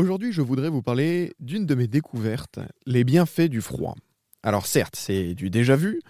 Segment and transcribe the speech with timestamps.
[0.00, 3.94] Aujourd'hui, je voudrais vous parler d'une de mes découvertes, les bienfaits du froid.
[4.42, 6.00] Alors certes, c'est du déjà vu,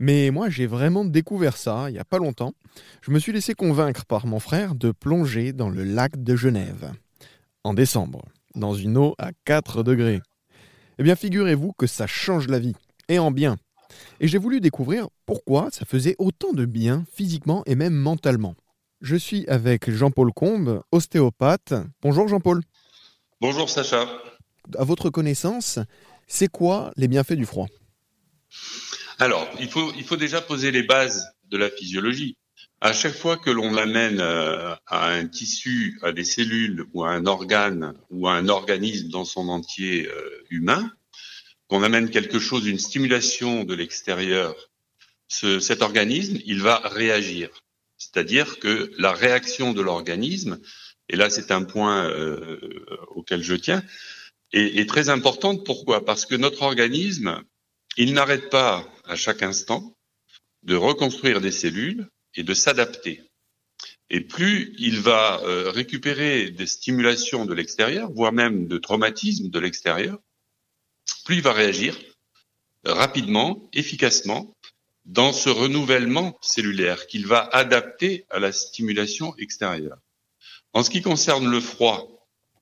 [0.00, 2.54] mais moi j'ai vraiment découvert ça il n'y a pas longtemps.
[3.02, 6.90] Je me suis laissé convaincre par mon frère de plonger dans le lac de Genève.
[7.62, 8.24] En décembre,
[8.56, 10.20] dans une eau à 4 degrés.
[10.98, 12.74] Eh bien figurez-vous que ça change la vie,
[13.08, 13.58] et en bien.
[14.18, 18.56] Et j'ai voulu découvrir pourquoi ça faisait autant de bien physiquement et même mentalement.
[19.02, 21.74] Je suis avec Jean-Paul Combe, ostéopathe.
[22.02, 22.60] Bonjour Jean-Paul.
[23.38, 24.08] Bonjour Sacha.
[24.78, 25.78] À votre connaissance,
[26.26, 27.66] c'est quoi les bienfaits du froid?
[29.18, 32.38] Alors, il faut, il faut déjà poser les bases de la physiologie.
[32.80, 37.10] À chaque fois que l'on amène euh, à un tissu, à des cellules ou à
[37.10, 40.90] un organe ou à un organisme dans son entier euh, humain,
[41.68, 44.54] qu'on amène quelque chose, une stimulation de l'extérieur,
[45.28, 47.50] ce, cet organisme, il va réagir.
[47.98, 50.58] C'est-à-dire que la réaction de l'organisme,
[51.08, 52.58] et là c'est un point euh,
[53.08, 53.82] auquel je tiens,
[54.52, 55.64] est, est très importante.
[55.64, 56.04] Pourquoi?
[56.04, 57.42] Parce que notre organisme,
[57.96, 59.96] il n'arrête pas à chaque instant
[60.62, 63.22] de reconstruire des cellules et de s'adapter.
[64.10, 69.58] Et plus il va euh, récupérer des stimulations de l'extérieur, voire même de traumatismes de
[69.58, 70.18] l'extérieur,
[71.24, 71.96] plus il va réagir
[72.84, 74.54] rapidement, efficacement,
[75.04, 79.98] dans ce renouvellement cellulaire qu'il va adapter à la stimulation extérieure.
[80.76, 82.06] En ce qui concerne le froid,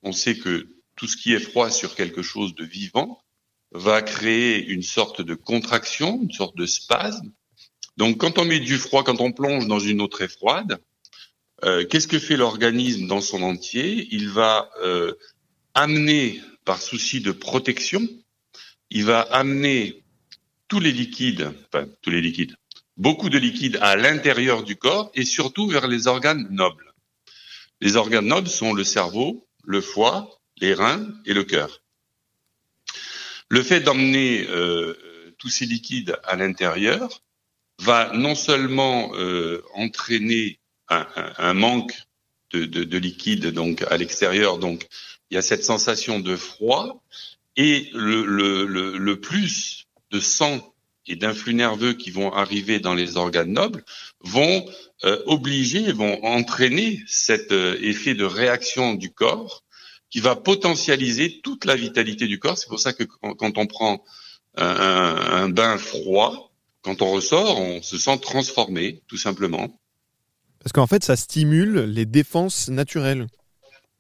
[0.05, 3.21] on sait que tout ce qui est froid sur quelque chose de vivant
[3.73, 7.33] va créer une sorte de contraction, une sorte de spasme.
[7.97, 10.79] Donc quand on met du froid, quand on plonge dans une eau très froide,
[11.65, 14.07] euh, qu'est-ce que fait l'organisme dans son entier?
[14.13, 15.15] Il va euh,
[15.75, 18.09] amener, par souci de protection,
[18.91, 20.05] il va amener
[20.69, 22.55] tous les liquides, enfin tous les liquides,
[22.97, 26.94] beaucoup de liquides à l'intérieur du corps et surtout vers les organes nobles.
[27.85, 31.83] Les organes nobles sont le cerveau, le foie, les reins et le cœur.
[33.51, 37.21] Le fait d'emmener euh, tous ces liquides à l'intérieur
[37.81, 41.95] va non seulement euh, entraîner un, manque
[42.53, 44.87] de, de, de, liquide donc à l'extérieur, donc
[45.31, 47.03] il y a cette sensation de froid
[47.57, 50.74] et le plus de sang
[51.07, 53.85] et d'influx nerveux qui vont arriver dans les organes nobles
[54.21, 54.65] vont
[55.05, 59.65] euh, obliger, vont entraîner cet euh, effet de réaction du corps
[60.11, 62.57] qui va potentialiser toute la vitalité du corps.
[62.57, 64.05] C'est pour ça que quand, on prend
[64.57, 69.81] un, un, bain froid, quand on ressort, on se sent transformé, tout simplement.
[70.61, 73.27] Parce qu'en fait, ça stimule les défenses naturelles.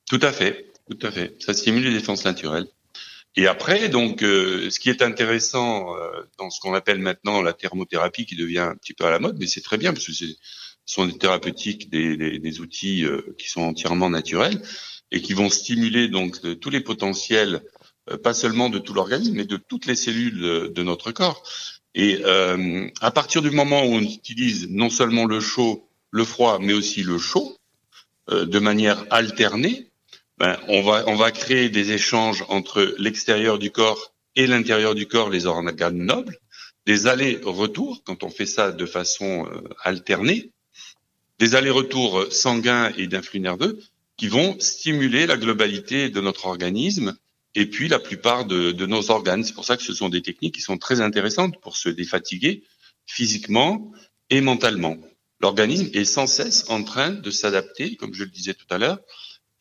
[0.09, 1.35] Tout à fait, tout à fait.
[1.43, 2.69] Ça stimule les défenses naturelles.
[3.37, 7.53] Et après, donc, euh, ce qui est intéressant euh, dans ce qu'on appelle maintenant la
[7.53, 10.13] thermothérapie, qui devient un petit peu à la mode, mais c'est très bien parce que
[10.13, 10.27] ce
[10.87, 14.63] sont des thérapeutiques, des, des, des outils euh, qui sont entièrement naturels
[15.11, 17.63] et qui vont stimuler donc tous les potentiels,
[18.11, 21.43] euh, pas seulement de tout l'organisme, mais de toutes les cellules de, de notre corps.
[21.95, 26.59] Et euh, à partir du moment où on utilise non seulement le chaud, le froid,
[26.61, 27.57] mais aussi le chaud,
[28.31, 29.91] euh, de manière alternée,
[30.39, 35.31] ben, on va on créer des échanges entre l'extérieur du corps et l'intérieur du corps,
[35.31, 36.39] les organes nobles,
[36.87, 40.51] des allers-retours quand on fait ça de façon euh, alternée,
[41.39, 43.79] des allers-retours sanguins et d'influx nerveux
[44.17, 47.17] qui vont stimuler la globalité de notre organisme
[47.55, 49.45] et puis la plupart de, de nos organes.
[49.45, 52.65] C'est pour ça que ce sont des techniques qui sont très intéressantes pour se défatiguer
[53.07, 53.93] physiquement
[54.31, 54.97] et mentalement.
[55.41, 58.99] L'organisme est sans cesse en train de s'adapter, comme je le disais tout à l'heure,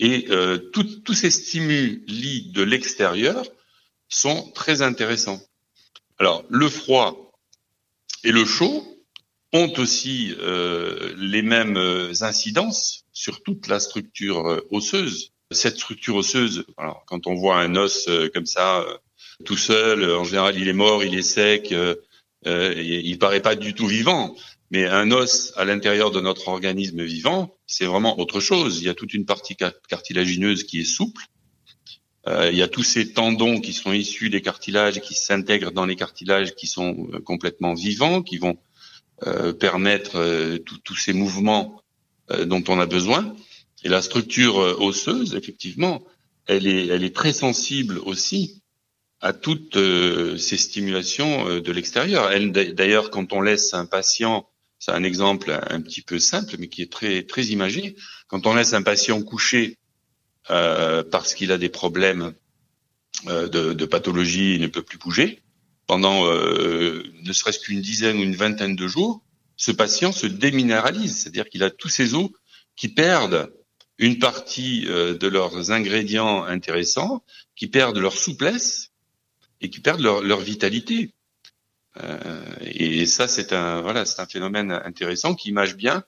[0.04, 3.46] et euh, tous ces stimuli de l'extérieur
[4.10, 5.42] sont très intéressants.
[6.20, 7.32] Alors, le froid
[8.26, 8.86] et le chaud
[9.54, 11.78] ont aussi euh, les mêmes
[12.20, 15.32] incidences sur toute la structure euh, osseuse.
[15.52, 18.98] Cette structure osseuse, alors, quand on voit un os euh, comme ça, euh,
[19.46, 21.96] tout seul, en général, il est mort, il est sec, euh,
[22.46, 24.36] il paraît pas du tout vivant.
[24.74, 28.80] Mais un os à l'intérieur de notre organisme vivant, c'est vraiment autre chose.
[28.82, 29.56] Il y a toute une partie
[29.88, 31.22] cartilagineuse qui est souple.
[32.28, 35.86] Euh, il y a tous ces tendons qui sont issus des cartilages, qui s'intègrent dans
[35.86, 38.58] les cartilages, qui sont euh, complètement vivants, qui vont
[39.28, 41.80] euh, permettre tous ces mouvements
[42.44, 43.36] dont on a besoin.
[43.84, 46.04] Et la structure osseuse, effectivement,
[46.48, 48.64] elle est, elle est très sensible aussi
[49.20, 49.78] à toutes
[50.38, 52.32] ces stimulations de l'extérieur.
[52.74, 54.48] D'ailleurs, quand on laisse un patient
[54.86, 57.96] c'est un exemple un petit peu simple, mais qui est très très imagé.
[58.28, 59.78] Quand on laisse un patient couché
[60.50, 62.34] euh, parce qu'il a des problèmes
[63.28, 65.42] euh, de, pathologie, il ne peut plus bouger
[65.88, 69.24] pendant euh, ne serait-ce qu'une dizaine ou une vingtaine de jours,
[69.56, 72.30] ce patient se déminéralise, c'est-à-dire qu'il a tous ses os
[72.76, 73.54] qui perdent
[74.00, 77.24] une partie de leurs ingrédients intéressants,
[77.56, 78.92] qui perdent leur souplesse
[79.62, 81.14] et qui perdent leur vitalité.
[82.02, 86.04] Euh, et ça, c'est un voilà, c'est un phénomène intéressant qui image bien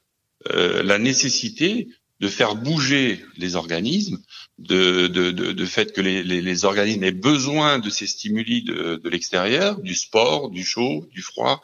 [0.53, 1.89] euh, la nécessité
[2.19, 4.19] de faire bouger les organismes,
[4.57, 8.63] de, de, de, de fait que les, les, les, organismes aient besoin de ces stimuli
[8.63, 11.61] de, de l'extérieur, du sport, du chaud, du froid.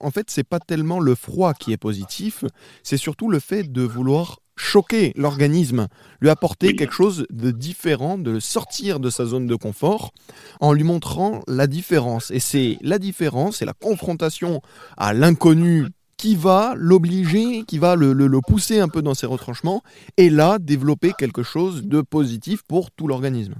[0.00, 2.44] En fait, c'est pas tellement le froid qui est positif,
[2.82, 5.88] c'est surtout le fait de vouloir choquer l'organisme,
[6.20, 6.76] lui apporter Oui.
[6.76, 10.12] quelque chose de différent, de le sortir de sa zone de confort,
[10.60, 12.30] en lui montrant la différence.
[12.30, 14.62] Et c'est la différence, c'est la confrontation
[14.96, 15.86] à l'inconnu
[16.16, 19.82] qui va l'obliger, qui va le, le- le pousser un peu dans ses retranchements,
[20.16, 23.56] et là développer quelque chose de positif pour tout l'organisme.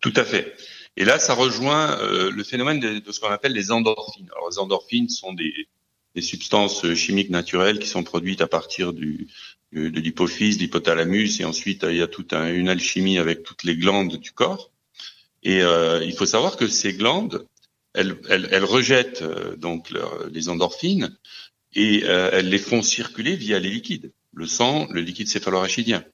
[0.00, 0.52] Tout à fait.
[0.96, 4.28] Et là, ça rejoint euh, le phénomène de, de ce qu'on appelle les endorphines.
[4.34, 5.52] Alors, les endorphines sont des,
[6.14, 9.26] des substances chimiques naturelles qui sont produites à partir de
[9.72, 14.16] l'hypophyse, l'hypothalamus, et ensuite il y a toute un- une alchimie avec toutes les glandes
[14.16, 14.70] du corps.
[15.42, 17.46] Et euh, il faut savoir que ces glandes,
[17.94, 19.92] elles, rejettent euh, donc
[20.30, 21.16] les endorphines
[21.74, 26.04] et euh, elles les font circuler via les liquides, le sang, le liquide céphalorachidien.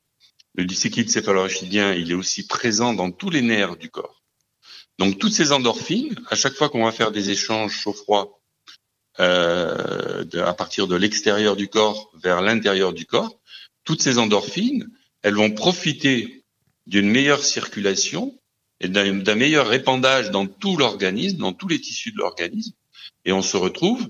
[0.54, 4.22] Le liquide céphalorachidien, il est aussi présent dans tous les nerfs du corps.
[4.98, 8.40] Donc toutes ces endorphines, à chaque fois qu'on va faire des échanges chaud-froid
[9.20, 13.38] euh, à partir de l'extérieur du corps vers l'intérieur du corps,
[13.84, 14.88] toutes ces endorphines,
[15.22, 16.44] elles vont profiter
[16.86, 18.34] d'une meilleure circulation
[18.80, 22.74] et d'un d'un meilleur répandage dans tout l'organisme, dans tous les tissus de l'organisme,
[23.24, 24.08] et on se retrouve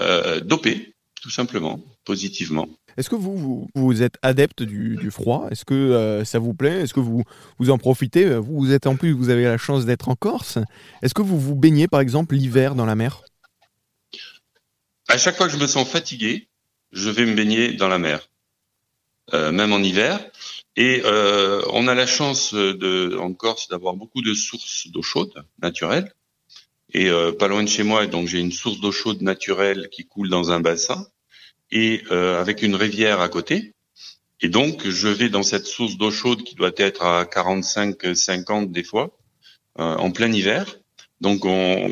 [0.00, 2.68] euh, dopé, tout simplement, positivement.
[2.96, 5.48] Est-ce que vous, vous, vous êtes adepte du, du froid?
[5.50, 6.82] Est-ce que euh, ça vous plaît?
[6.82, 7.24] Est-ce que vous,
[7.58, 8.36] vous en profitez?
[8.36, 10.58] Vous, vous êtes en plus, vous avez la chance d'être en Corse.
[11.02, 13.24] Est-ce que vous vous baignez par exemple l'hiver dans la mer?
[15.14, 16.48] À chaque fois que je me sens fatigué,
[16.90, 18.28] je vais me baigner dans la mer,
[19.32, 20.18] euh, même en hiver.
[20.74, 25.32] Et euh, on a la chance de, en Corse d'avoir beaucoup de sources d'eau chaude
[25.62, 26.12] naturelle.
[26.92, 30.04] Et euh, pas loin de chez moi, donc j'ai une source d'eau chaude naturelle qui
[30.04, 31.06] coule dans un bassin
[31.70, 33.72] et avec une rivière à côté.
[34.40, 38.82] Et donc je vais dans cette source d'eau chaude qui doit être à 45-50 des
[38.82, 39.16] fois
[39.76, 40.74] en plein hiver.
[41.20, 41.88] Donc, on,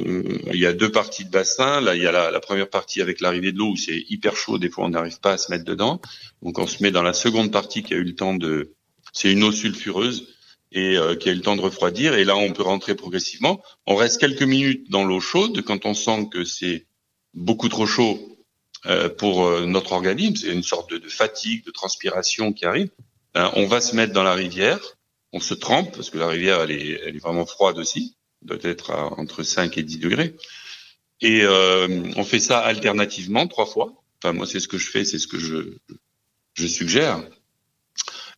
[0.53, 1.81] il y a deux parties de bassin.
[1.81, 4.59] Là, il y a la, première partie avec l'arrivée de l'eau où c'est hyper chaud.
[4.59, 6.01] Des fois, on n'arrive pas à se mettre dedans.
[6.43, 8.75] Donc, on se met dans la seconde partie qui a eu le temps de.
[9.13, 10.29] C'est une eau sulfureuse
[10.73, 12.15] et euh, qui a eu le temps de refroidir.
[12.15, 13.63] Et là, on peut rentrer progressivement.
[13.87, 16.87] On reste quelques minutes dans l'eau chaude quand on sent que c'est
[17.35, 18.33] beaucoup trop chaud
[18.87, 20.37] euh, pour euh, notre organisme.
[20.37, 22.91] C'est une sorte de, fatigue, de transpiration qui arrive.
[23.37, 24.81] Euh, on va se mettre dans la rivière.
[25.33, 29.19] On se trempe parce que la rivière, elle est vraiment froide aussi doit être à
[29.19, 30.37] entre 5 et 10 degrés.
[31.21, 34.03] Et euh, on fait ça alternativement trois fois.
[34.23, 35.77] Enfin, moi, c'est ce que je fais, c'est ce que je,
[36.55, 37.23] je suggère.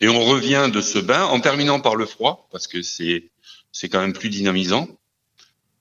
[0.01, 3.31] Et on revient de ce bain en terminant par le froid, parce que c'est
[3.73, 4.89] c'est quand même plus dynamisant.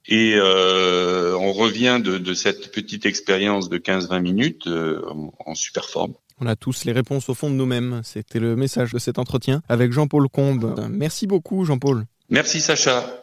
[0.08, 5.02] Et euh, on revient de, de cette petite expérience de 15-20 minutes euh,
[5.46, 6.14] en, super forme.
[6.42, 8.02] On a tous les réponses au fond de nous-mêmes.
[8.04, 10.76] C'était le message de cet entretien avec Jean-Paul Combe.
[10.90, 12.06] Merci beaucoup, Jean-Paul.
[12.30, 13.23] Merci Sacha.